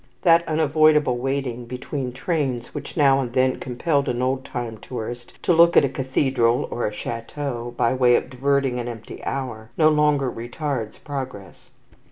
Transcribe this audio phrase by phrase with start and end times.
[0.23, 5.53] That unavoidable waiting between trains which now and then compelled an old time tourist to
[5.53, 9.89] look at a cathedral or a chateau, by way of diverting an empty hour, no
[9.89, 11.69] longer retards progress.